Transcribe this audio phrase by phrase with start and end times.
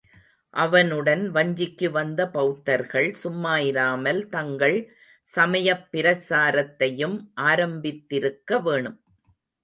[0.53, 4.77] அவனுடன் வஞ்சிக்கு வந்த பௌத்தர்கள் சும்மா இராமல் தங்கள்
[5.23, 7.17] சமயப் பிரசாரத்தையும்
[7.41, 8.97] ஆரம்பித்திருக்க வேணும்.